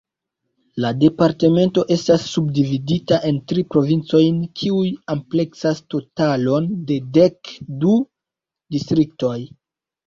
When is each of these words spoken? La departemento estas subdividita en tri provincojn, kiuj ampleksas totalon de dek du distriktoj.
La 0.83 0.89
departemento 1.01 1.83
estas 1.95 2.25
subdividita 2.37 3.19
en 3.31 3.37
tri 3.53 3.65
provincojn, 3.75 4.41
kiuj 4.63 4.83
ampleksas 5.17 5.85
totalon 5.97 6.75
de 6.91 7.01
dek 7.21 7.57
du 7.85 7.97
distriktoj. 8.79 9.39